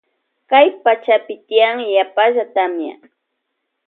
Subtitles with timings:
[0.49, 2.95] Kay pachapi tiyan yapalla tamia.